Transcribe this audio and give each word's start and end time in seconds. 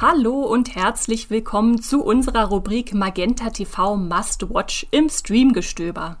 Hallo 0.00 0.40
und 0.42 0.74
herzlich 0.74 1.30
willkommen 1.30 1.80
zu 1.80 2.02
unserer 2.02 2.46
Rubrik 2.46 2.94
Magenta 2.94 3.50
TV 3.50 3.94
Must 3.94 4.50
Watch 4.52 4.88
im 4.90 5.08
Streamgestöber. 5.08 6.16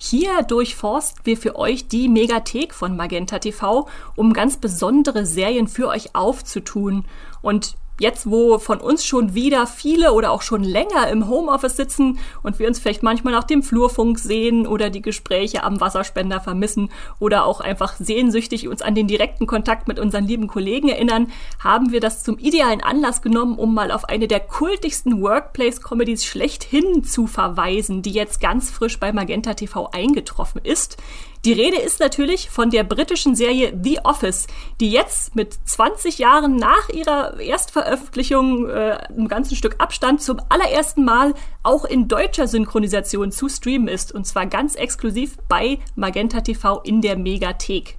Hier 0.00 0.42
durchforsten 0.44 1.26
wir 1.26 1.36
für 1.36 1.54
euch 1.54 1.88
die 1.88 2.08
Megathek 2.08 2.72
von 2.72 2.96
Magenta 2.96 3.38
TV, 3.38 3.86
um 4.16 4.32
ganz 4.32 4.56
besondere 4.56 5.26
Serien 5.26 5.68
für 5.68 5.88
euch 5.88 6.14
aufzutun. 6.14 7.04
Und 7.42 7.76
jetzt, 7.98 8.30
wo 8.30 8.58
von 8.58 8.80
uns 8.80 9.04
schon 9.04 9.34
wieder 9.34 9.66
viele 9.66 10.12
oder 10.12 10.30
auch 10.30 10.42
schon 10.42 10.62
länger 10.62 11.08
im 11.08 11.28
Homeoffice 11.28 11.76
sitzen 11.76 12.18
und 12.42 12.58
wir 12.58 12.68
uns 12.68 12.78
vielleicht 12.78 13.02
manchmal 13.02 13.32
nach 13.32 13.44
dem 13.44 13.62
Flurfunk 13.62 14.18
sehen 14.18 14.66
oder 14.66 14.90
die 14.90 15.02
Gespräche 15.02 15.64
am 15.64 15.80
Wasserspender 15.80 16.40
vermissen 16.40 16.90
oder 17.18 17.44
auch 17.44 17.60
einfach 17.60 17.96
sehnsüchtig 17.98 18.68
uns 18.68 18.82
an 18.82 18.94
den 18.94 19.08
direkten 19.08 19.46
Kontakt 19.46 19.88
mit 19.88 19.98
unseren 19.98 20.26
lieben 20.26 20.46
Kollegen 20.46 20.88
erinnern, 20.88 21.28
haben 21.62 21.92
wir 21.92 22.00
das 22.00 22.22
zum 22.22 22.38
idealen 22.38 22.80
Anlass 22.80 23.22
genommen, 23.22 23.58
um 23.58 23.74
mal 23.74 23.90
auf 23.90 24.04
eine 24.04 24.28
der 24.28 24.40
kultigsten 24.40 25.20
Workplace-Comedies 25.22 26.24
schlechthin 26.24 27.04
zu 27.04 27.26
verweisen, 27.26 28.02
die 28.02 28.12
jetzt 28.12 28.40
ganz 28.40 28.70
frisch 28.70 29.00
bei 29.00 29.12
Magenta 29.12 29.54
TV 29.54 29.90
eingetroffen 29.92 30.60
ist. 30.62 30.98
Die 31.48 31.54
Rede 31.54 31.78
ist 31.78 31.98
natürlich 31.98 32.50
von 32.50 32.68
der 32.68 32.84
britischen 32.84 33.34
Serie 33.34 33.72
The 33.82 34.00
Office, 34.04 34.48
die 34.80 34.90
jetzt 34.90 35.34
mit 35.34 35.54
20 35.54 36.18
Jahren 36.18 36.56
nach 36.56 36.90
ihrer 36.90 37.40
Erstveröffentlichung 37.40 38.68
äh, 38.68 38.98
ein 39.08 39.28
ganzes 39.28 39.56
Stück 39.56 39.76
Abstand 39.78 40.20
zum 40.20 40.42
allerersten 40.50 41.06
Mal 41.06 41.32
auch 41.62 41.86
in 41.86 42.06
deutscher 42.06 42.46
Synchronisation 42.48 43.32
zu 43.32 43.48
streamen 43.48 43.88
ist. 43.88 44.12
Und 44.12 44.26
zwar 44.26 44.44
ganz 44.44 44.74
exklusiv 44.74 45.38
bei 45.48 45.78
Magenta 45.96 46.42
TV 46.42 46.82
in 46.82 47.00
der 47.00 47.16
Megathek. 47.16 47.96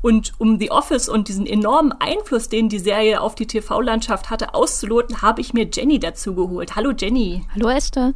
Und 0.00 0.34
um 0.38 0.60
The 0.60 0.70
Office 0.70 1.08
und 1.08 1.26
diesen 1.26 1.46
enormen 1.46 1.90
Einfluss, 1.90 2.48
den 2.48 2.68
die 2.68 2.78
Serie 2.78 3.20
auf 3.20 3.34
die 3.34 3.48
TV-Landschaft 3.48 4.30
hatte, 4.30 4.54
auszuloten, 4.54 5.20
habe 5.20 5.40
ich 5.40 5.52
mir 5.52 5.68
Jenny 5.68 5.98
dazu 5.98 6.36
geholt. 6.36 6.76
Hallo 6.76 6.92
Jenny. 6.96 7.44
Hallo 7.56 7.70
Esther. 7.70 8.14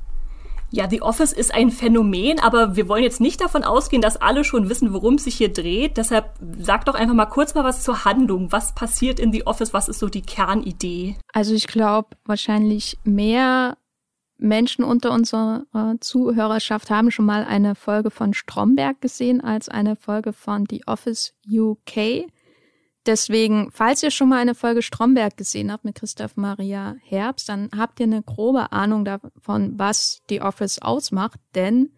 Ja, 0.75 0.89
The 0.89 1.03
Office 1.03 1.34
ist 1.34 1.53
ein 1.53 1.70
Phänomen, 1.70 2.39
aber 2.39 2.77
wir 2.77 2.89
wollen 2.89 3.03
jetzt 3.03 3.20
nicht 3.20 3.42
davon 3.42 3.62
ausgehen, 3.62 4.01
dass 4.01 4.17
alle 4.17 4.42
schon 4.42 4.70
wissen, 4.70 4.95
worum 4.95 5.17
es 5.17 5.25
sich 5.25 5.34
hier 5.34 5.53
dreht. 5.53 5.98
Deshalb 5.98 6.33
sag 6.59 6.87
doch 6.87 6.95
einfach 6.95 7.15
mal 7.15 7.27
kurz 7.27 7.55
mal 7.55 7.62
was 7.62 7.83
zur 7.83 8.06
Handlung. 8.06 8.51
Was 8.53 8.75
passiert 8.75 9.20
in 9.20 9.33
The 9.34 9.47
Office? 9.47 9.75
Was 9.75 9.91
ist 9.91 9.98
so 9.98 10.09
die 10.09 10.23
Kernidee? 10.23 11.17
Also 11.34 11.53
ich 11.53 11.67
glaube, 11.67 12.17
wahrscheinlich 12.25 12.98
mehr 13.05 13.77
Menschen 14.39 14.83
unter 14.83 15.12
unserer 15.12 15.67
Zuhörerschaft 16.00 16.89
haben 16.89 17.11
schon 17.11 17.27
mal 17.27 17.45
eine 17.45 17.75
Folge 17.75 18.11
von 18.11 18.33
Stromberg 18.33 19.00
gesehen 19.03 19.43
als 19.43 19.69
eine 19.69 19.95
Folge 19.95 20.33
von 20.33 20.65
The 20.70 20.84
Office 20.87 21.34
UK. 21.47 22.27
Deswegen, 23.06 23.70
falls 23.72 24.03
ihr 24.03 24.12
schon 24.12 24.28
mal 24.28 24.39
eine 24.39 24.55
Folge 24.55 24.83
Stromberg 24.83 25.36
gesehen 25.36 25.72
habt 25.72 25.84
mit 25.84 25.97
Christoph 25.97 26.36
Maria 26.36 26.95
Herbst, 27.03 27.48
dann 27.48 27.69
habt 27.77 27.98
ihr 27.98 28.06
eine 28.06 28.22
grobe 28.22 28.70
Ahnung 28.72 29.05
davon, 29.05 29.77
was 29.77 30.22
die 30.31 30.41
Office 30.41 30.78
ausmacht, 30.81 31.41
denn 31.55 31.91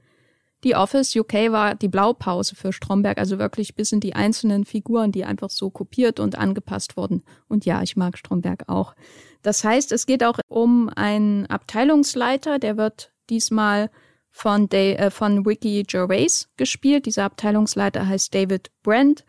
die 0.64 0.74
Office 0.74 1.14
UK 1.14 1.52
war 1.52 1.74
die 1.74 1.88
Blaupause 1.88 2.56
für 2.56 2.72
Stromberg, 2.72 3.18
also 3.18 3.38
wirklich 3.38 3.74
bis 3.74 3.92
in 3.92 4.00
die 4.00 4.14
einzelnen 4.14 4.64
Figuren, 4.64 5.12
die 5.12 5.26
einfach 5.26 5.50
so 5.50 5.68
kopiert 5.68 6.20
und 6.20 6.38
angepasst 6.38 6.96
wurden. 6.96 7.22
Und 7.48 7.66
ja, 7.66 7.82
ich 7.82 7.96
mag 7.96 8.16
Stromberg 8.16 8.66
auch. 8.70 8.94
Das 9.42 9.62
heißt, 9.62 9.92
es 9.92 10.06
geht 10.06 10.24
auch 10.24 10.38
um 10.48 10.88
einen 10.88 11.44
Abteilungsleiter, 11.46 12.58
der 12.58 12.78
wird 12.78 13.12
diesmal 13.28 13.90
von, 14.30 14.70
Day, 14.70 14.94
äh, 14.94 15.10
von 15.10 15.46
Ricky 15.46 15.82
Gervais 15.82 16.48
gespielt. 16.56 17.04
Dieser 17.04 17.24
Abteilungsleiter 17.24 18.08
heißt 18.08 18.34
David 18.34 18.70
Brent. 18.82 19.26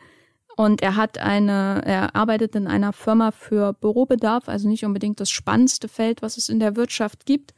Und 0.56 0.82
er 0.82 0.96
hat 0.96 1.18
eine, 1.18 1.82
er 1.86 2.16
arbeitet 2.16 2.56
in 2.56 2.68
einer 2.68 2.94
Firma 2.94 3.32
für 3.32 3.74
Bürobedarf, 3.74 4.48
also 4.48 4.70
nicht 4.70 4.86
unbedingt 4.86 5.20
das 5.20 5.30
spannendste 5.30 5.90
Feld, 5.90 6.22
was 6.22 6.38
es 6.38 6.48
in 6.48 6.60
der 6.60 6.76
Wirtschaft 6.78 7.26
gibt, 7.26 7.54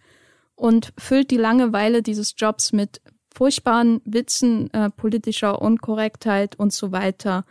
und 0.55 0.93
füllt 0.97 1.29
die 1.29 1.37
Langeweile 1.37 2.01
dieses 2.01 2.33
Jobs 2.37 2.73
mit 2.73 3.01
furchtbaren 3.31 4.01
Witzen, 4.03 4.73
äh, 4.73 4.89
politischer 4.89 5.61
Unkorrektheit 5.61 6.57
und 6.57 6.73
so 6.73 6.91
weiter 6.91 7.45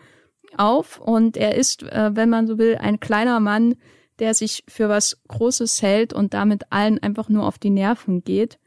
auf. 0.56 0.98
Und 0.98 1.36
er 1.36 1.54
ist, 1.54 1.84
äh, 1.84 2.10
wenn 2.14 2.28
man 2.28 2.48
so 2.48 2.58
will, 2.58 2.76
ein 2.80 2.98
kleiner 2.98 3.38
Mann, 3.38 3.76
der 4.18 4.34
sich 4.34 4.64
für 4.66 4.88
was 4.88 5.22
Großes 5.28 5.80
hält 5.82 6.12
und 6.12 6.34
damit 6.34 6.64
allen 6.70 7.00
einfach 7.00 7.28
nur 7.28 7.46
auf 7.46 7.58
die 7.58 7.70
Nerven 7.70 8.24
geht. 8.24 8.58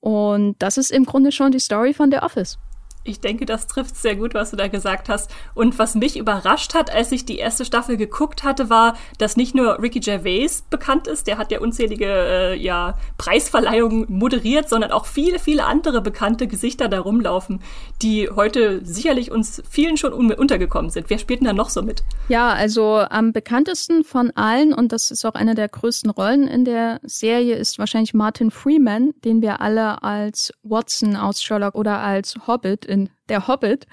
Und 0.00 0.56
das 0.58 0.76
ist 0.76 0.90
im 0.90 1.06
Grunde 1.06 1.32
schon 1.32 1.52
die 1.52 1.60
Story 1.60 1.94
von 1.94 2.10
The 2.10 2.18
Office. 2.18 2.58
Ich 3.02 3.20
denke, 3.20 3.46
das 3.46 3.66
trifft 3.66 3.96
sehr 3.96 4.14
gut, 4.14 4.34
was 4.34 4.50
du 4.50 4.56
da 4.56 4.68
gesagt 4.68 5.08
hast. 5.08 5.30
Und 5.54 5.78
was 5.78 5.94
mich 5.94 6.18
überrascht 6.18 6.74
hat, 6.74 6.92
als 6.92 7.12
ich 7.12 7.24
die 7.24 7.38
erste 7.38 7.64
Staffel 7.64 7.96
geguckt 7.96 8.44
hatte, 8.44 8.68
war, 8.68 8.94
dass 9.16 9.36
nicht 9.36 9.54
nur 9.54 9.80
Ricky 9.80 10.00
Gervais 10.00 10.62
bekannt 10.68 11.06
ist, 11.06 11.26
der 11.26 11.38
hat 11.38 11.50
ja 11.50 11.60
unzählige 11.60 12.06
äh, 12.06 12.56
ja, 12.56 12.98
Preisverleihungen 13.16 14.04
moderiert, 14.08 14.68
sondern 14.68 14.90
auch 14.90 15.06
viele, 15.06 15.38
viele 15.38 15.64
andere 15.64 16.02
bekannte 16.02 16.46
Gesichter 16.46 16.88
da 16.88 17.00
rumlaufen, 17.00 17.62
die 18.02 18.28
heute 18.28 18.84
sicherlich 18.84 19.30
uns 19.30 19.62
vielen 19.68 19.96
schon 19.96 20.12
untergekommen 20.12 20.90
sind. 20.90 21.08
Wer 21.08 21.18
spielt 21.18 21.40
denn 21.40 21.46
da 21.46 21.52
noch 21.54 21.70
so 21.70 21.82
mit? 21.82 22.02
Ja, 22.28 22.50
also 22.50 22.96
am 22.98 23.32
bekanntesten 23.32 24.04
von 24.04 24.30
allen, 24.32 24.74
und 24.74 24.92
das 24.92 25.10
ist 25.10 25.24
auch 25.24 25.34
eine 25.34 25.54
der 25.54 25.68
größten 25.68 26.10
Rollen 26.10 26.46
in 26.48 26.66
der 26.66 27.00
Serie, 27.02 27.56
ist 27.56 27.78
wahrscheinlich 27.78 28.12
Martin 28.12 28.50
Freeman, 28.50 29.12
den 29.24 29.40
wir 29.40 29.60
alle 29.60 30.02
als 30.02 30.52
Watson 30.62 31.16
aus 31.16 31.42
Sherlock 31.42 31.74
oder 31.74 32.00
als 32.00 32.36
Hobbit 32.46 32.89
in 32.90 33.08
Der 33.28 33.48
Hobbit 33.48 33.86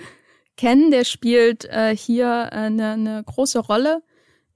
kennen. 0.57 0.91
Der 0.91 1.05
spielt 1.05 1.65
äh, 1.65 1.95
hier 1.95 2.51
eine, 2.51 2.81
äh, 2.81 2.93
eine 2.93 3.23
große 3.23 3.59
Rolle 3.59 4.03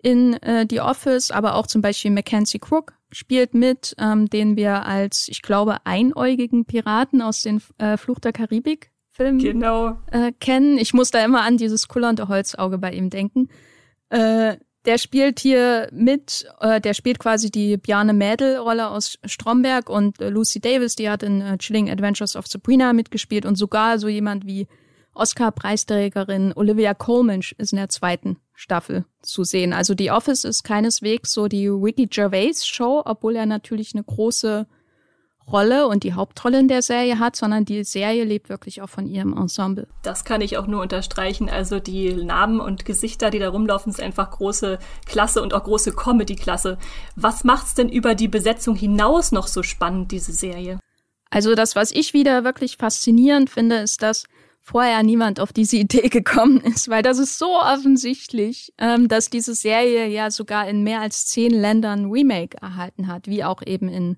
in 0.02 0.34
äh, 0.42 0.66
The 0.70 0.82
Office, 0.82 1.32
aber 1.32 1.56
auch 1.56 1.68
zum 1.68 1.82
Beispiel 1.82 2.12
Mackenzie 2.12 2.60
Crook 2.60 2.94
spielt 3.12 3.54
mit, 3.54 3.96
ähm, 4.00 4.28
den 4.28 4.56
wir 4.56 4.86
als, 4.86 5.28
ich 5.28 5.42
glaube, 5.42 5.78
einäugigen 5.86 6.66
Piraten 6.66 7.22
aus 7.22 7.42
den 7.42 7.62
äh, 7.78 7.98
Fluch 7.98 8.20
der 8.20 8.34
Karibik 8.34 8.92
Filmen 9.12 9.40
genau. 9.40 9.98
äh, 10.12 10.32
kennen. 10.40 10.78
Ich 10.78 10.94
muss 10.94 11.12
da 11.12 11.24
immer 11.24 11.42
an 11.42 11.58
dieses 11.58 11.88
kullernde 11.88 12.30
Holzauge 12.30 12.78
bei 12.78 12.94
ihm 12.94 13.10
denken. 13.10 13.50
Äh, 14.10 14.58
der 14.86 14.98
spielt 14.98 15.40
hier 15.40 15.90
mit, 15.92 16.48
äh, 16.60 16.82
der 16.82 16.94
spielt 16.94 17.20
quasi 17.20 17.52
die 17.52 17.78
Bjarne 17.78 18.14
Mädel-Rolle 18.14 18.90
aus 18.90 19.20
Stromberg 19.26 19.90
und 19.90 20.20
äh, 20.22 20.30
Lucy 20.30 20.60
Davis, 20.60 20.96
die 20.96 21.10
hat 21.10 21.24
in 21.24 21.42
äh, 21.42 21.58
Chilling 21.58 21.90
Adventures 21.90 22.36
of 22.36 22.48
Sabrina 22.48 22.94
mitgespielt 22.94 23.46
und 23.46 23.56
sogar 23.56 24.00
so 24.00 24.08
jemand 24.08 24.46
wie 24.46 24.68
Oscar-Preisträgerin 25.14 26.54
Olivia 26.56 26.94
Colman 26.94 27.42
ist 27.58 27.74
in 27.74 27.78
der 27.78 27.90
zweiten 27.90 28.38
Staffel 28.54 29.06
zu 29.22 29.44
sehen. 29.44 29.74
Also 29.74 29.94
die 29.94 30.12
Office 30.12 30.46
ist 30.46 30.64
keineswegs 30.64 31.34
so 31.34 31.48
die 31.48 31.68
Ricky 31.68 32.08
Gervais 32.08 32.66
Show, 32.66 33.02
obwohl 33.06 33.36
er 33.36 33.46
natürlich 33.46 33.94
eine 33.94 34.04
große 34.04 34.68
Rolle 35.52 35.88
und 35.88 36.04
die 36.04 36.14
Hauptrolle 36.14 36.60
in 36.60 36.68
der 36.68 36.82
Serie 36.82 37.20
hat, 37.20 37.36
sondern 37.36 37.66
die 37.66 37.84
Serie 37.84 38.24
lebt 38.24 38.50
wirklich 38.50 38.82
auch 38.82 38.90
von 38.90 39.06
ihrem 39.06 39.36
Ensemble. 39.36 39.88
Das 40.04 40.26
kann 40.26 40.42
ich 40.42 40.58
auch 40.58 40.68
nur 40.68 40.82
unterstreichen. 40.82 41.50
Also 41.50 41.80
die 41.80 42.14
Namen 42.14 42.60
und 42.60 42.86
Gesichter, 42.86 43.30
die 43.30 43.40
da 43.40 43.50
rumlaufen, 43.50 43.92
ist 43.92 44.02
einfach 44.02 44.32
große 44.32 44.80
Klasse 45.06 45.42
und 45.42 45.54
auch 45.54 45.64
große 45.64 45.94
Comedy-Klasse. 45.94 46.78
Was 47.16 47.44
macht's 47.44 47.74
denn 47.74 47.90
über 47.90 48.16
die 48.16 48.28
Besetzung 48.28 48.76
hinaus 48.76 49.32
noch 49.32 49.48
so 49.48 49.64
spannend, 49.64 50.12
diese 50.12 50.34
Serie? 50.34 50.80
Also 51.30 51.56
das, 51.56 51.76
was 51.76 51.92
ich 51.92 52.14
wieder 52.14 52.44
wirklich 52.44 52.78
faszinierend 52.78 53.50
finde, 53.50 53.78
ist, 53.78 54.04
dass 54.04 54.26
vorher 54.62 55.02
niemand 55.02 55.40
auf 55.40 55.54
diese 55.54 55.78
Idee 55.78 56.08
gekommen 56.10 56.62
ist, 56.62 56.90
weil 56.90 57.02
das 57.04 57.18
ist 57.18 57.40
so 57.40 57.60
offensichtlich, 57.60 58.74
ähm, 58.78 59.08
dass 59.08 59.30
diese 59.30 59.56
Serie 59.56 60.08
ja 60.08 60.30
sogar 60.30 60.68
in 60.68 60.84
mehr 60.84 61.02
als 61.02 61.26
zehn 61.28 61.52
Ländern 61.52 62.12
Remake 62.12 62.58
erhalten 62.62 63.08
hat, 63.08 63.28
wie 63.28 63.44
auch 63.44 63.62
eben 63.66 63.90
in 63.90 64.18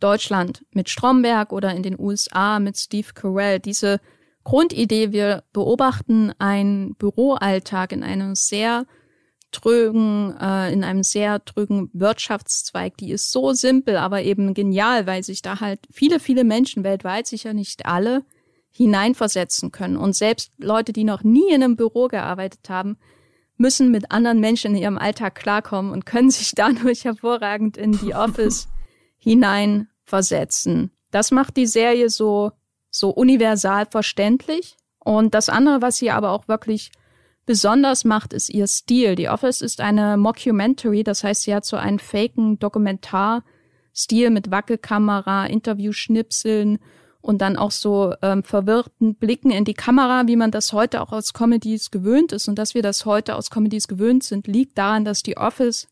Deutschland 0.00 0.64
mit 0.72 0.88
Stromberg 0.88 1.52
oder 1.52 1.74
in 1.74 1.82
den 1.82 1.98
USA 1.98 2.58
mit 2.58 2.76
Steve 2.76 3.08
Carell. 3.14 3.58
Diese 3.60 4.00
Grundidee, 4.44 5.12
wir 5.12 5.44
beobachten 5.52 6.32
einen 6.38 6.94
Büroalltag 6.94 7.92
in 7.92 8.02
einem 8.02 8.34
sehr 8.34 8.86
trögen, 9.52 10.36
äh, 10.40 10.72
in 10.72 10.84
einem 10.84 11.02
sehr 11.02 11.44
trögen 11.44 11.90
Wirtschaftszweig, 11.92 12.96
die 12.98 13.10
ist 13.10 13.32
so 13.32 13.52
simpel, 13.52 13.96
aber 13.96 14.22
eben 14.22 14.54
genial, 14.54 15.06
weil 15.06 15.22
sich 15.22 15.42
da 15.42 15.60
halt 15.60 15.80
viele, 15.90 16.20
viele 16.20 16.44
Menschen 16.44 16.84
weltweit, 16.84 17.26
sicher 17.26 17.54
nicht 17.54 17.86
alle, 17.86 18.24
hineinversetzen 18.70 19.72
können. 19.72 19.96
Und 19.96 20.14
selbst 20.14 20.52
Leute, 20.58 20.92
die 20.92 21.04
noch 21.04 21.24
nie 21.24 21.48
in 21.50 21.62
einem 21.62 21.76
Büro 21.76 22.08
gearbeitet 22.08 22.68
haben, 22.68 22.98
müssen 23.56 23.90
mit 23.90 24.12
anderen 24.12 24.38
Menschen 24.40 24.74
in 24.74 24.82
ihrem 24.82 24.98
Alltag 24.98 25.34
klarkommen 25.34 25.92
und 25.92 26.06
können 26.06 26.30
sich 26.30 26.52
dadurch 26.54 27.04
hervorragend 27.04 27.76
in 27.76 27.92
die 27.92 28.14
Office 28.14 28.68
hineinversetzen. 29.28 30.90
Das 31.10 31.30
macht 31.30 31.56
die 31.56 31.66
Serie 31.66 32.08
so, 32.08 32.52
so 32.90 33.10
universal 33.10 33.86
verständlich. 33.90 34.76
Und 34.98 35.34
das 35.34 35.48
andere, 35.48 35.82
was 35.82 35.98
sie 35.98 36.10
aber 36.10 36.30
auch 36.32 36.48
wirklich 36.48 36.90
besonders 37.46 38.04
macht, 38.04 38.32
ist 38.32 38.50
ihr 38.50 38.66
Stil. 38.66 39.14
Die 39.14 39.28
Office 39.28 39.60
ist 39.62 39.80
eine 39.80 40.16
Mockumentary, 40.16 41.02
das 41.02 41.24
heißt, 41.24 41.42
sie 41.42 41.54
hat 41.54 41.64
so 41.64 41.76
einen 41.76 41.98
faken 41.98 42.58
Dokumentarstil 42.58 44.30
mit 44.30 44.50
Wackelkamera, 44.50 45.46
Interviewschnipseln 45.46 46.78
und 47.20 47.42
dann 47.42 47.56
auch 47.56 47.70
so 47.70 48.14
ähm, 48.22 48.42
verwirrten 48.42 49.14
Blicken 49.14 49.50
in 49.50 49.64
die 49.64 49.74
Kamera, 49.74 50.26
wie 50.26 50.36
man 50.36 50.50
das 50.50 50.72
heute 50.72 51.00
auch 51.00 51.12
aus 51.12 51.32
Comedies 51.32 51.90
gewöhnt 51.90 52.32
ist. 52.32 52.48
Und 52.48 52.58
dass 52.58 52.74
wir 52.74 52.82
das 52.82 53.04
heute 53.04 53.36
aus 53.36 53.50
Comedies 53.50 53.88
gewöhnt 53.88 54.24
sind, 54.24 54.46
liegt 54.46 54.78
daran, 54.78 55.04
dass 55.04 55.22
die 55.22 55.36
Office 55.36 55.88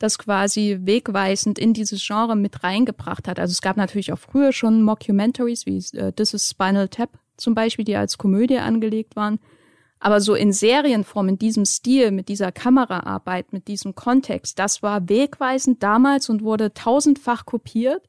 das 0.00 0.18
quasi 0.18 0.78
wegweisend 0.80 1.58
in 1.58 1.74
dieses 1.74 2.04
Genre 2.04 2.34
mit 2.34 2.64
reingebracht 2.64 3.28
hat. 3.28 3.38
Also 3.38 3.52
es 3.52 3.60
gab 3.60 3.76
natürlich 3.76 4.12
auch 4.12 4.18
früher 4.18 4.52
schon 4.52 4.82
Mockumentaries 4.82 5.66
wie 5.66 5.76
äh, 5.96 6.10
This 6.12 6.34
is 6.34 6.48
Spinal 6.48 6.88
Tap 6.88 7.10
zum 7.36 7.54
Beispiel, 7.54 7.84
die 7.84 7.96
als 7.96 8.16
Komödie 8.18 8.58
angelegt 8.58 9.14
waren. 9.14 9.38
Aber 9.98 10.22
so 10.22 10.34
in 10.34 10.54
Serienform, 10.54 11.28
in 11.28 11.38
diesem 11.38 11.66
Stil, 11.66 12.10
mit 12.12 12.30
dieser 12.30 12.50
Kameraarbeit, 12.50 13.52
mit 13.52 13.68
diesem 13.68 13.94
Kontext, 13.94 14.58
das 14.58 14.82
war 14.82 15.10
wegweisend 15.10 15.82
damals 15.82 16.30
und 16.30 16.42
wurde 16.42 16.72
tausendfach 16.72 17.44
kopiert. 17.44 18.08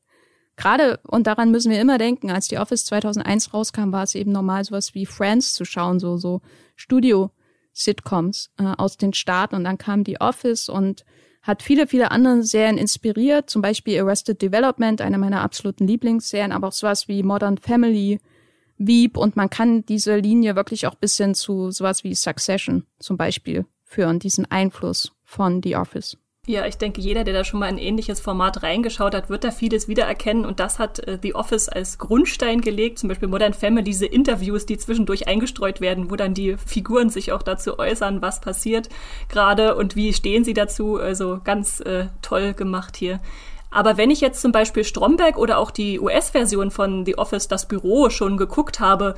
Gerade, 0.55 1.01
und 1.05 1.27
daran 1.27 1.51
müssen 1.51 1.71
wir 1.71 1.81
immer 1.81 1.97
denken, 1.97 2.31
als 2.31 2.47
die 2.47 2.57
Office 2.57 2.85
2001 2.85 3.53
rauskam, 3.53 3.91
war 3.91 4.03
es 4.03 4.15
eben 4.15 4.31
normal, 4.31 4.63
sowas 4.63 4.95
wie 4.95 5.05
Friends 5.05 5.53
zu 5.53 5.65
schauen, 5.65 5.99
so, 5.99 6.15
so 6.15 6.39
Studio-Sitcoms 6.77 8.51
äh, 8.57 8.63
aus 8.77 8.95
den 8.95 9.11
Staaten. 9.11 9.55
Und 9.55 9.65
dann 9.65 9.77
kam 9.77 10.05
die 10.05 10.21
Office 10.21 10.69
und 10.69 11.03
hat 11.41 11.63
viele, 11.63 11.87
viele 11.87 12.11
andere 12.11 12.43
Serien 12.43 12.77
inspiriert, 12.77 13.49
zum 13.49 13.61
Beispiel 13.61 13.99
Arrested 13.99 14.41
Development, 14.41 15.01
eine 15.01 15.17
meiner 15.17 15.41
absoluten 15.41 15.87
Lieblingsserien, 15.87 16.51
aber 16.51 16.67
auch 16.67 16.73
sowas 16.73 17.07
wie 17.07 17.23
Modern 17.23 17.57
Family, 17.57 18.19
Veep 18.77 19.17
und 19.17 19.35
man 19.35 19.49
kann 19.49 19.85
diese 19.85 20.17
Linie 20.17 20.55
wirklich 20.55 20.87
auch 20.87 20.95
bis 20.95 21.17
hin 21.17 21.35
zu 21.35 21.71
sowas 21.71 22.03
wie 22.03 22.15
Succession 22.15 22.85
zum 22.99 23.17
Beispiel 23.17 23.65
führen, 23.83 24.19
diesen 24.19 24.49
Einfluss 24.49 25.11
von 25.23 25.61
The 25.63 25.75
Office. 25.75 26.17
Ja, 26.47 26.65
ich 26.65 26.79
denke, 26.79 27.01
jeder, 27.01 27.23
der 27.23 27.35
da 27.35 27.43
schon 27.43 27.59
mal 27.59 27.67
ein 27.67 27.77
ähnliches 27.77 28.19
Format 28.19 28.63
reingeschaut 28.63 29.13
hat, 29.13 29.29
wird 29.29 29.43
da 29.43 29.51
vieles 29.51 29.87
wiedererkennen. 29.87 30.43
Und 30.43 30.59
das 30.59 30.79
hat 30.79 30.97
äh, 31.07 31.19
The 31.21 31.35
Office 31.35 31.69
als 31.69 31.99
Grundstein 31.99 32.61
gelegt. 32.61 32.97
Zum 32.97 33.09
Beispiel 33.09 33.27
Modern 33.27 33.53
Family, 33.53 33.83
diese 33.83 34.07
Interviews, 34.07 34.65
die 34.65 34.79
zwischendurch 34.79 35.27
eingestreut 35.27 35.81
werden, 35.81 36.09
wo 36.09 36.15
dann 36.15 36.33
die 36.33 36.57
Figuren 36.57 37.11
sich 37.11 37.31
auch 37.31 37.43
dazu 37.43 37.77
äußern, 37.77 38.23
was 38.23 38.41
passiert 38.41 38.89
gerade 39.29 39.75
und 39.75 39.95
wie 39.95 40.13
stehen 40.13 40.43
sie 40.43 40.55
dazu. 40.55 40.97
Also 40.97 41.39
ganz 41.43 41.79
äh, 41.81 42.07
toll 42.23 42.55
gemacht 42.55 42.97
hier. 42.97 43.19
Aber 43.69 43.97
wenn 43.97 44.09
ich 44.09 44.19
jetzt 44.19 44.41
zum 44.41 44.51
Beispiel 44.51 44.83
Stromberg 44.83 45.37
oder 45.37 45.59
auch 45.59 45.69
die 45.69 45.99
US-Version 45.99 46.71
von 46.71 47.05
The 47.05 47.19
Office, 47.19 47.49
das 47.49 47.67
Büro, 47.67 48.09
schon 48.09 48.37
geguckt 48.37 48.79
habe, 48.79 49.13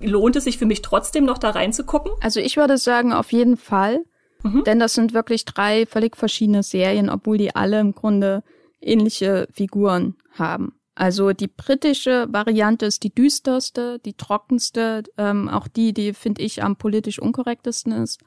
lohnt 0.00 0.34
es 0.34 0.44
sich 0.44 0.58
für 0.58 0.66
mich 0.66 0.82
trotzdem 0.82 1.24
noch 1.24 1.38
da 1.38 1.50
reinzugucken? 1.50 2.10
Also 2.20 2.40
ich 2.40 2.56
würde 2.56 2.76
sagen, 2.76 3.12
auf 3.12 3.30
jeden 3.30 3.56
Fall. 3.56 4.00
Mhm. 4.42 4.64
Denn 4.64 4.78
das 4.78 4.94
sind 4.94 5.14
wirklich 5.14 5.44
drei 5.44 5.86
völlig 5.86 6.16
verschiedene 6.16 6.62
Serien, 6.62 7.10
obwohl 7.10 7.38
die 7.38 7.54
alle 7.54 7.80
im 7.80 7.94
Grunde 7.94 8.42
ähnliche 8.80 9.46
Figuren 9.52 10.16
haben. 10.32 10.74
Also 10.94 11.32
die 11.32 11.48
britische 11.48 12.26
Variante 12.30 12.86
ist 12.86 13.02
die 13.04 13.14
düsterste, 13.14 14.00
die 14.04 14.14
trockenste, 14.14 15.02
ähm, 15.16 15.48
auch 15.48 15.66
die, 15.66 15.94
die 15.94 16.12
finde 16.12 16.42
ich 16.42 16.62
am 16.62 16.76
politisch 16.76 17.18
unkorrektesten 17.18 17.92
ist. 17.92 18.20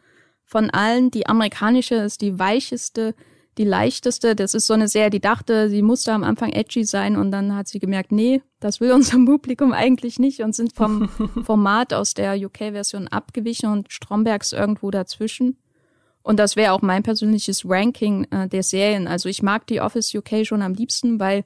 Von 0.43 0.69
allen, 0.69 1.11
die 1.11 1.27
amerikanische 1.27 1.95
ist 1.95 2.21
die 2.21 2.39
weicheste, 2.39 3.13
die 3.57 3.63
leichteste. 3.63 4.35
Das 4.35 4.53
ist 4.53 4.65
so 4.65 4.73
eine 4.73 4.87
Serie, 4.87 5.09
die 5.09 5.19
dachte, 5.19 5.69
sie 5.69 5.81
musste 5.81 6.13
am 6.13 6.23
Anfang 6.23 6.51
edgy 6.51 6.83
sein 6.85 7.15
und 7.15 7.31
dann 7.31 7.55
hat 7.55 7.67
sie 7.67 7.79
gemerkt, 7.79 8.11
nee, 8.11 8.41
das 8.59 8.81
will 8.81 8.91
unser 8.93 9.23
Publikum 9.23 9.73
eigentlich 9.73 10.19
nicht 10.19 10.41
und 10.41 10.55
sind 10.55 10.73
vom 10.73 11.09
Format 11.43 11.93
aus 11.93 12.13
der 12.13 12.35
UK-Version 12.35 13.07
abgewichen 13.07 13.69
und 13.69 13.91
Strombergs 13.91 14.53
irgendwo 14.53 14.89
dazwischen. 14.91 15.57
Und 16.23 16.39
das 16.39 16.55
wäre 16.55 16.71
auch 16.71 16.81
mein 16.81 17.03
persönliches 17.03 17.69
Ranking 17.69 18.25
äh, 18.31 18.47
der 18.47 18.63
Serien. 18.63 19.07
Also 19.07 19.29
ich 19.29 19.43
mag 19.43 19.67
die 19.67 19.81
Office 19.81 20.15
UK 20.15 20.45
schon 20.45 20.61
am 20.61 20.73
liebsten, 20.73 21.19
weil 21.19 21.43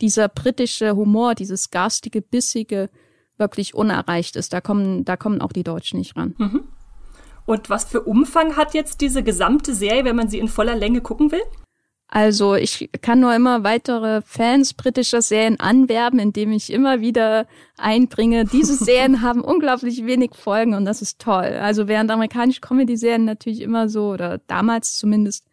dieser 0.00 0.28
britische 0.28 0.96
Humor, 0.96 1.34
dieses 1.34 1.70
garstige, 1.70 2.22
bissige 2.22 2.88
wirklich 3.36 3.74
unerreicht 3.74 4.36
ist. 4.36 4.52
Da 4.52 4.60
kommen, 4.60 5.04
da 5.04 5.16
kommen 5.16 5.40
auch 5.40 5.52
die 5.52 5.64
Deutschen 5.64 5.98
nicht 5.98 6.16
ran. 6.16 6.34
Mhm. 6.38 6.68
Und 7.44 7.68
was 7.68 7.84
für 7.84 8.02
Umfang 8.02 8.56
hat 8.56 8.74
jetzt 8.74 9.00
diese 9.00 9.24
gesamte 9.24 9.74
Serie, 9.74 10.04
wenn 10.04 10.14
man 10.14 10.28
sie 10.28 10.38
in 10.38 10.48
voller 10.48 10.76
Länge 10.76 11.00
gucken 11.00 11.32
will? 11.32 11.42
Also 12.12 12.56
ich 12.56 12.90
kann 13.02 13.20
nur 13.20 13.32
immer 13.36 13.62
weitere 13.62 14.20
Fans 14.22 14.74
britischer 14.74 15.22
Serien 15.22 15.60
anwerben, 15.60 16.18
indem 16.18 16.50
ich 16.50 16.72
immer 16.72 17.00
wieder 17.00 17.46
einbringe. 17.78 18.44
Diese 18.46 18.74
Serien 18.84 19.22
haben 19.22 19.42
unglaublich 19.42 20.04
wenig 20.04 20.32
Folgen 20.34 20.74
und 20.74 20.84
das 20.84 21.02
ist 21.02 21.20
toll. 21.20 21.44
Also 21.44 21.86
während 21.86 22.10
amerikanische 22.10 22.60
Comedy-Serien 22.60 23.24
natürlich 23.24 23.60
immer 23.60 23.88
so 23.88 24.10
oder 24.10 24.38
damals 24.48 24.96
zumindest 24.96 25.46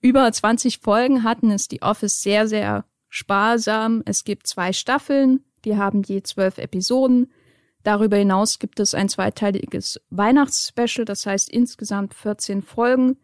über 0.00 0.32
20 0.32 0.78
Folgen 0.78 1.24
hatten, 1.24 1.50
ist 1.50 1.72
die 1.72 1.82
Office 1.82 2.22
sehr, 2.22 2.48
sehr 2.48 2.86
sparsam. 3.10 4.02
Es 4.06 4.24
gibt 4.24 4.46
zwei 4.46 4.72
Staffeln, 4.72 5.44
die 5.66 5.76
haben 5.76 6.02
je 6.02 6.22
zwölf 6.22 6.56
Episoden. 6.56 7.30
Darüber 7.82 8.16
hinaus 8.16 8.58
gibt 8.58 8.80
es 8.80 8.94
ein 8.94 9.10
zweiteiliges 9.10 10.00
Weihnachtsspecial, 10.08 11.04
das 11.04 11.26
heißt 11.26 11.50
insgesamt 11.50 12.14
14 12.14 12.62
Folgen. 12.62 13.18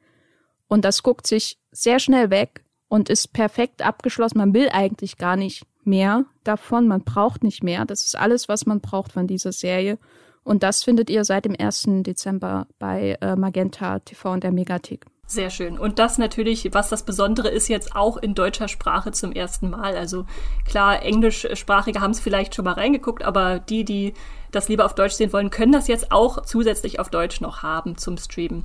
Und 0.69 0.85
das 0.85 1.03
guckt 1.03 1.27
sich 1.27 1.59
sehr 1.71 1.99
schnell 1.99 2.29
weg 2.29 2.65
und 2.95 3.09
ist 3.09 3.33
perfekt 3.33 3.85
abgeschlossen. 3.85 4.39
Man 4.39 4.55
will 4.55 4.69
eigentlich 4.71 5.19
gar 5.19 5.35
nicht 5.35 5.67
mehr 5.83 6.27
davon, 6.45 6.87
man 6.87 7.03
braucht 7.03 7.43
nicht 7.43 7.65
mehr. 7.65 7.85
Das 7.87 8.05
ist 8.05 8.17
alles, 8.17 8.49
was 8.49 8.67
man 8.67 8.81
braucht 8.81 9.11
von 9.11 9.27
dieser 9.27 9.51
Serie. 9.51 9.99
Und 10.45 10.63
das 10.63 10.85
findet 10.85 11.11
ihr 11.11 11.25
seit 11.25 11.45
dem 11.45 11.57
1. 11.59 11.87
Dezember 12.05 12.69
bei 12.79 13.19
äh, 13.21 13.35
Magenta 13.35 13.99
TV 13.99 14.31
und 14.35 14.45
der 14.45 14.53
Megathek. 14.53 15.07
Sehr 15.27 15.51
schön. 15.51 15.77
Und 15.77 15.99
das 15.99 16.19
natürlich, 16.19 16.73
was 16.73 16.89
das 16.89 17.03
Besondere 17.03 17.49
ist, 17.49 17.67
jetzt 17.67 17.97
auch 17.97 18.17
in 18.17 18.37
deutscher 18.37 18.69
Sprache 18.69 19.11
zum 19.11 19.33
ersten 19.33 19.71
Mal. 19.71 19.97
Also 19.97 20.27
klar, 20.65 21.03
Englischsprachige 21.03 22.01
haben 22.01 22.13
es 22.13 22.21
vielleicht 22.21 22.55
schon 22.55 22.65
mal 22.65 22.75
reingeguckt, 22.75 23.25
aber 23.25 23.59
die, 23.59 23.85
die 23.85 24.15
das 24.53 24.69
lieber 24.69 24.85
auf 24.85 24.95
Deutsch 24.95 25.15
sehen 25.15 25.33
wollen, 25.33 25.51
können 25.51 25.73
das 25.73 25.89
jetzt 25.89 26.13
auch 26.13 26.43
zusätzlich 26.43 27.01
auf 27.01 27.11
Deutsch 27.11 27.41
noch 27.41 27.65
haben 27.65 27.97
zum 27.97 28.19
Streamen. 28.19 28.63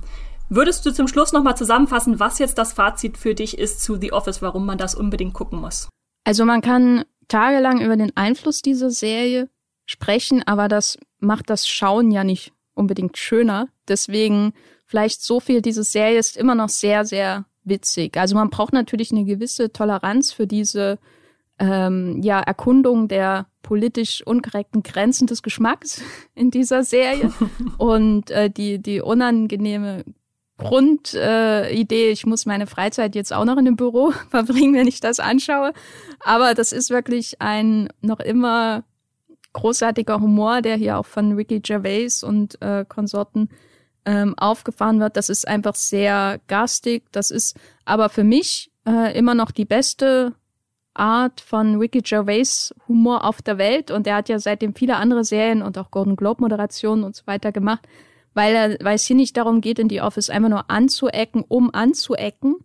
Würdest 0.52 0.84
du 0.84 0.92
zum 0.92 1.06
Schluss 1.06 1.32
nochmal 1.32 1.56
zusammenfassen, 1.56 2.18
was 2.18 2.40
jetzt 2.40 2.58
das 2.58 2.72
Fazit 2.72 3.16
für 3.16 3.36
dich 3.36 3.56
ist 3.56 3.80
zu 3.80 3.94
The 3.94 4.12
Office, 4.12 4.42
warum 4.42 4.66
man 4.66 4.78
das 4.78 4.96
unbedingt 4.96 5.32
gucken 5.32 5.60
muss? 5.60 5.88
Also 6.24 6.44
man 6.44 6.60
kann 6.60 7.04
tagelang 7.28 7.80
über 7.80 7.96
den 7.96 8.16
Einfluss 8.16 8.60
dieser 8.60 8.90
Serie 8.90 9.48
sprechen, 9.86 10.42
aber 10.44 10.66
das 10.66 10.98
macht 11.20 11.50
das 11.50 11.68
Schauen 11.68 12.10
ja 12.10 12.24
nicht 12.24 12.52
unbedingt 12.74 13.16
schöner. 13.16 13.68
Deswegen 13.86 14.52
vielleicht 14.84 15.22
so 15.22 15.38
viel, 15.38 15.62
diese 15.62 15.84
Serie 15.84 16.18
ist 16.18 16.36
immer 16.36 16.56
noch 16.56 16.68
sehr, 16.68 17.04
sehr 17.04 17.44
witzig. 17.62 18.16
Also 18.16 18.34
man 18.34 18.50
braucht 18.50 18.72
natürlich 18.72 19.12
eine 19.12 19.24
gewisse 19.24 19.72
Toleranz 19.72 20.32
für 20.32 20.48
diese 20.48 20.98
ähm, 21.60 22.22
ja, 22.22 22.40
Erkundung 22.40 23.06
der 23.06 23.46
politisch 23.62 24.26
unkorrekten 24.26 24.82
Grenzen 24.82 25.28
des 25.28 25.44
Geschmacks 25.44 26.02
in 26.34 26.50
dieser 26.50 26.82
Serie 26.82 27.32
und 27.78 28.32
äh, 28.32 28.50
die, 28.50 28.82
die 28.82 29.00
unangenehme 29.00 30.04
Grundidee, 30.60 32.08
äh, 32.08 32.12
ich 32.12 32.26
muss 32.26 32.46
meine 32.46 32.66
Freizeit 32.66 33.14
jetzt 33.14 33.32
auch 33.32 33.44
noch 33.44 33.56
in 33.56 33.64
dem 33.64 33.76
Büro 33.76 34.12
verbringen, 34.30 34.74
wenn 34.74 34.86
ich 34.86 35.00
das 35.00 35.18
anschaue. 35.18 35.72
Aber 36.20 36.54
das 36.54 36.72
ist 36.72 36.90
wirklich 36.90 37.40
ein 37.40 37.88
noch 38.02 38.20
immer 38.20 38.84
großartiger 39.54 40.20
Humor, 40.20 40.62
der 40.62 40.76
hier 40.76 40.98
auch 40.98 41.06
von 41.06 41.32
Ricky 41.32 41.60
Gervais 41.60 42.22
und 42.22 42.60
äh, 42.62 42.84
Konsorten 42.86 43.48
ähm, 44.04 44.34
aufgefahren 44.38 45.00
wird. 45.00 45.16
Das 45.16 45.28
ist 45.28 45.48
einfach 45.48 45.74
sehr 45.74 46.40
garstig. 46.46 47.04
Das 47.10 47.30
ist 47.30 47.58
aber 47.84 48.08
für 48.10 48.22
mich 48.22 48.70
äh, 48.86 49.16
immer 49.18 49.34
noch 49.34 49.50
die 49.50 49.64
beste 49.64 50.34
Art 50.94 51.40
von 51.40 51.76
Ricky 51.76 52.02
Gervais 52.02 52.74
Humor 52.86 53.24
auf 53.24 53.42
der 53.42 53.58
Welt. 53.58 53.90
Und 53.90 54.06
er 54.06 54.16
hat 54.16 54.28
ja 54.28 54.38
seitdem 54.38 54.74
viele 54.74 54.96
andere 54.96 55.24
Serien 55.24 55.62
und 55.62 55.78
auch 55.78 55.90
Golden 55.90 56.16
Globe 56.16 56.42
Moderationen 56.42 57.02
und 57.02 57.16
so 57.16 57.26
weiter 57.26 57.50
gemacht 57.50 57.88
weil, 58.34 58.54
er, 58.54 58.76
weil 58.84 58.96
es 58.96 59.04
hier 59.04 59.16
nicht 59.16 59.36
darum 59.36 59.60
geht, 59.60 59.78
in 59.78 59.88
die 59.88 60.00
Office 60.00 60.30
einfach 60.30 60.48
nur 60.48 60.70
anzuecken, 60.70 61.44
um 61.46 61.72
anzuecken, 61.72 62.56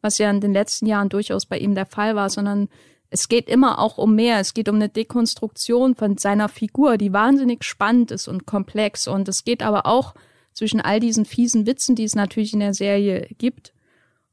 was 0.00 0.18
ja 0.18 0.30
in 0.30 0.40
den 0.40 0.52
letzten 0.52 0.86
Jahren 0.86 1.08
durchaus 1.08 1.46
bei 1.46 1.58
ihm 1.58 1.74
der 1.74 1.86
Fall 1.86 2.14
war, 2.14 2.28
sondern 2.28 2.68
es 3.10 3.28
geht 3.28 3.48
immer 3.48 3.78
auch 3.78 3.96
um 3.96 4.14
mehr. 4.14 4.40
Es 4.40 4.54
geht 4.54 4.68
um 4.68 4.74
eine 4.74 4.88
Dekonstruktion 4.88 5.94
von 5.94 6.18
seiner 6.18 6.48
Figur, 6.48 6.98
die 6.98 7.12
wahnsinnig 7.12 7.64
spannend 7.64 8.10
ist 8.10 8.26
und 8.28 8.44
komplex. 8.44 9.06
Und 9.06 9.28
es 9.28 9.44
geht 9.44 9.62
aber 9.62 9.86
auch 9.86 10.14
zwischen 10.52 10.80
all 10.80 11.00
diesen 11.00 11.24
fiesen 11.24 11.66
Witzen, 11.66 11.94
die 11.94 12.04
es 12.04 12.14
natürlich 12.14 12.52
in 12.52 12.60
der 12.60 12.74
Serie 12.74 13.28
gibt, 13.38 13.72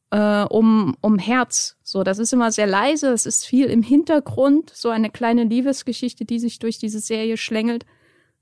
äh, 0.10 0.43
um, 0.43 0.95
um 1.01 1.19
Herz. 1.19 1.77
So, 1.83 2.03
das 2.03 2.19
ist 2.19 2.33
immer 2.33 2.51
sehr 2.51 2.67
leise, 2.67 3.12
es 3.12 3.25
ist 3.25 3.45
viel 3.45 3.67
im 3.67 3.83
Hintergrund, 3.83 4.71
so 4.74 4.89
eine 4.89 5.10
kleine 5.10 5.43
Liebesgeschichte, 5.43 6.25
die 6.25 6.39
sich 6.39 6.60
durch 6.60 6.77
diese 6.77 7.00
Serie 7.00 7.38
schlängelt 7.38 7.86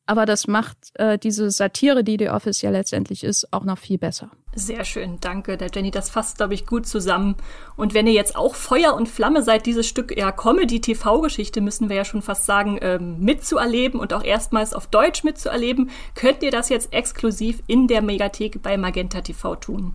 aber 0.10 0.26
das 0.26 0.48
macht 0.48 0.78
äh, 0.96 1.20
diese 1.20 1.52
Satire, 1.52 2.04
die 2.04 2.18
The 2.18 2.30
Office 2.30 2.64
ja 2.64 2.72
letztendlich 2.72 3.24
ist, 3.24 3.54
auch 3.54 3.64
noch 3.64 3.78
viel 3.78 4.00
besser. 4.00 4.32
Sehr 4.56 4.84
schön, 4.84 5.20
danke, 5.22 5.56
der 5.56 5.70
Jenny. 5.72 5.92
Das 5.92 6.10
fasst, 6.10 6.38
glaube 6.38 6.56
ich, 6.56 6.66
gut 6.66 6.88
zusammen. 6.88 7.36
Und 7.76 7.94
wenn 7.94 8.08
ihr 8.08 8.14
jetzt 8.14 8.36
auch 8.36 8.56
Feuer 8.56 8.96
und 8.96 9.08
Flamme 9.08 9.44
seid, 9.44 9.68
dieses 9.68 9.88
Stück 9.88 10.18
ja 10.18 10.32
Comedy-TV-Geschichte, 10.32 11.62
müssen 11.62 11.90
wir 11.90 11.96
ja 11.96 12.06
schon 12.06 12.24
fast 12.24 12.48
sagen, 12.48 12.80
ähm, 12.82 13.20
mitzuerleben 13.20 14.00
und 14.00 14.12
auch 14.12 14.24
erstmals 14.24 14.74
auf 14.74 14.88
Deutsch 14.88 15.24
mitzuerleben, 15.24 15.92
könnt 16.16 16.42
ihr 16.42 16.50
das 16.50 16.70
jetzt 16.70 16.92
exklusiv 16.92 17.62
in 17.68 17.88
der 17.88 18.02
Megathek 18.02 18.64
bei 18.64 18.78
Magenta 18.78 19.22
TV 19.22 19.58
tun. 19.58 19.94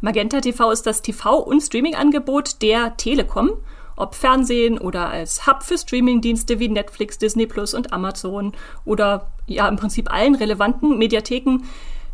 Magenta 0.00 0.40
TV 0.40 0.70
ist 0.70 0.86
das 0.86 1.04
TV- 1.04 1.44
und 1.44 1.60
Streaming-Angebot 1.60 2.62
der 2.62 2.96
Telekom 2.96 3.50
ob 3.96 4.14
Fernsehen 4.14 4.78
oder 4.78 5.08
als 5.08 5.46
Hub 5.46 5.62
für 5.62 5.78
Streamingdienste 5.78 6.58
wie 6.58 6.68
Netflix, 6.68 7.18
Disney 7.18 7.46
Plus 7.46 7.74
und 7.74 7.92
Amazon 7.92 8.52
oder 8.84 9.28
ja 9.46 9.68
im 9.68 9.76
Prinzip 9.76 10.12
allen 10.12 10.34
relevanten 10.34 10.98
Mediatheken. 10.98 11.62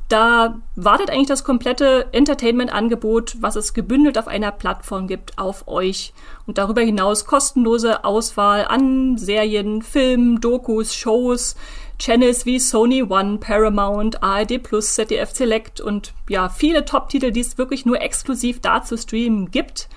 Da 0.08 0.58
wartet 0.76 1.08
eigentlich 1.08 1.28
das 1.28 1.42
komplette 1.42 2.08
Entertainment-Angebot, 2.12 3.36
was 3.40 3.56
es 3.56 3.72
gebündelt 3.72 4.18
auf 4.18 4.28
einer 4.28 4.50
Plattform 4.50 5.06
gibt, 5.06 5.38
auf 5.38 5.68
euch. 5.68 6.12
Und 6.46 6.58
darüber 6.58 6.82
hinaus 6.82 7.24
kostenlose 7.24 8.04
Auswahl 8.04 8.66
an 8.68 9.16
Serien, 9.16 9.80
Filmen, 9.80 10.38
Dokus, 10.38 10.94
Shows, 10.94 11.56
Channels 11.98 12.44
wie 12.44 12.58
Sony 12.58 13.02
One, 13.04 13.38
Paramount, 13.38 14.22
ARD 14.22 14.62
Plus, 14.62 14.94
ZDF 14.96 15.30
Select 15.30 15.80
und 15.80 16.12
ja, 16.28 16.50
viele 16.50 16.84
Top-Titel, 16.84 17.30
die 17.30 17.40
es 17.40 17.56
wirklich 17.56 17.86
nur 17.86 18.02
exklusiv 18.02 18.60
da 18.60 18.82
zu 18.82 18.98
streamen 18.98 19.50
gibt. 19.50 19.88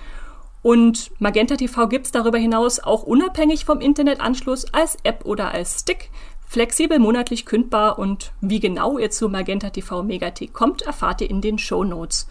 Und 0.66 1.12
Magenta 1.20 1.54
TV 1.54 1.86
gibt 1.86 2.06
es 2.06 2.10
darüber 2.10 2.38
hinaus 2.38 2.80
auch 2.80 3.04
unabhängig 3.04 3.64
vom 3.64 3.78
Internetanschluss 3.80 4.74
als 4.74 4.98
App 5.04 5.24
oder 5.24 5.52
als 5.52 5.78
Stick 5.78 6.10
Flexibel 6.44 6.98
monatlich 6.98 7.46
kündbar 7.46 8.00
und 8.00 8.32
wie 8.40 8.58
genau 8.58 8.98
ihr 8.98 9.12
zu 9.12 9.28
Magenta 9.28 9.70
TV 9.70 10.02
Megathek 10.02 10.52
kommt, 10.52 10.82
erfahrt 10.82 11.20
ihr 11.20 11.30
in 11.30 11.40
den 11.40 11.58
Show 11.58 11.84
Notes. 11.84 12.26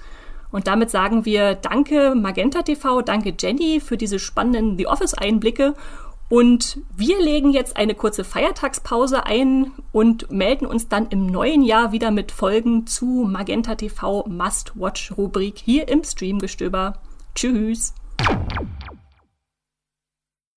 Und 0.51 0.67
damit 0.67 0.89
sagen 0.89 1.23
wir 1.23 1.55
Danke 1.55 2.13
Magenta 2.13 2.61
TV, 2.61 3.01
danke 3.03 3.33
Jenny 3.39 3.79
für 3.79 3.95
diese 3.95 4.19
spannenden 4.19 4.77
The 4.77 4.87
Office 4.87 5.13
Einblicke. 5.13 5.73
Und 6.27 6.79
wir 6.93 7.21
legen 7.21 7.51
jetzt 7.51 7.77
eine 7.77 7.95
kurze 7.95 8.25
Feiertagspause 8.25 9.25
ein 9.25 9.71
und 9.93 10.29
melden 10.29 10.65
uns 10.65 10.89
dann 10.89 11.07
im 11.07 11.25
neuen 11.25 11.61
Jahr 11.61 11.93
wieder 11.93 12.11
mit 12.11 12.33
Folgen 12.33 12.85
zu 12.85 13.29
Magenta 13.31 13.75
TV 13.75 14.25
Must 14.27 14.73
Watch 14.75 15.13
Rubrik 15.17 15.57
hier 15.57 15.87
im 15.87 16.03
Streamgestöber. 16.03 16.99
Tschüss! 17.33 17.93
you 18.19 18.74